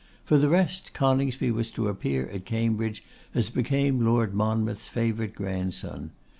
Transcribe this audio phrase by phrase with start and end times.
[0.25, 3.03] For the rest, Coningsby was to appear at Cambridge
[3.35, 6.09] as became Lord Monmouth's favourite grandson.